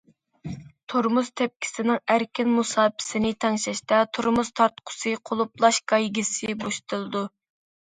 تورمۇز 0.93 1.29
تەپكىسىنىڭ 1.41 1.99
ئەركىن 2.15 2.51
مۇساپىسىنى 2.57 3.35
تەڭشەشتە 3.47 4.03
تورمۇز 4.19 4.55
تارتقۇسى، 4.63 5.19
قۇلۇپلاش 5.33 5.85
گايكىسى 5.97 6.63
بوشىتىلىدۇ. 6.67 7.29